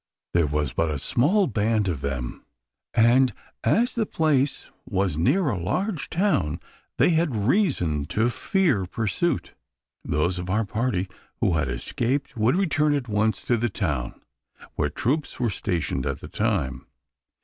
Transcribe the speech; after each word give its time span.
There 0.33 0.47
was 0.47 0.73
but 0.73 0.89
a 0.89 0.97
small 0.97 1.45
band 1.45 1.87
of 1.87 2.01
them; 2.01 2.43
and, 2.95 3.31
as 3.63 3.93
the 3.93 4.07
place 4.07 4.71
was 4.83 5.15
near 5.15 5.49
a 5.51 5.59
large 5.59 6.09
town, 6.09 6.59
they 6.97 7.11
had 7.11 7.35
reason 7.47 8.05
to 8.05 8.31
fear 8.31 8.87
pursuit. 8.87 9.53
Those 10.03 10.39
of 10.39 10.49
our 10.49 10.65
party 10.65 11.07
who 11.39 11.53
had 11.53 11.67
escaped 11.67 12.35
would 12.35 12.55
return 12.55 12.95
at 12.95 13.07
once 13.07 13.43
to 13.43 13.57
the 13.57 13.69
town 13.69 14.19
where 14.73 14.89
troops 14.89 15.39
were 15.39 15.51
stationed 15.51 16.07
at 16.07 16.19
the 16.19 16.27
time. 16.27 16.87